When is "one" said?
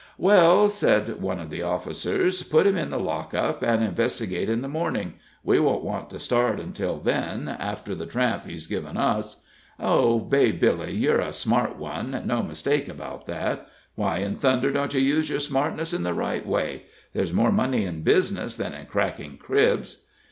1.21-1.39, 11.77-12.19